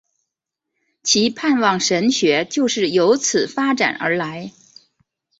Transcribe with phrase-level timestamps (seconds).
[1.03, 4.51] 其盼望神学就是有此发展出来。